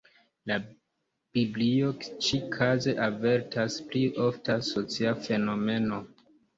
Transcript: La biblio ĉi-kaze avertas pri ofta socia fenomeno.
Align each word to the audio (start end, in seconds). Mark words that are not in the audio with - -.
La 0.51 0.55
biblio 1.39 1.91
ĉi-kaze 2.07 2.97
avertas 3.11 3.79
pri 3.93 4.05
ofta 4.27 4.61
socia 4.75 5.17
fenomeno. 5.25 6.07